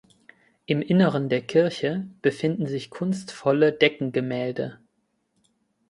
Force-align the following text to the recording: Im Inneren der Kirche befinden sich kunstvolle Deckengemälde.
Im 0.65 0.81
Inneren 0.81 1.29
der 1.29 1.41
Kirche 1.41 2.07
befinden 2.23 2.65
sich 2.65 2.89
kunstvolle 2.89 3.71
Deckengemälde. 3.71 4.79